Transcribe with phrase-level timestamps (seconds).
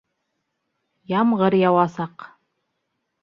[1.13, 2.27] Ямғыр яуасаҡ